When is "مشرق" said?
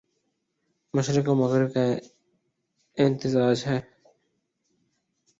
0.93-1.29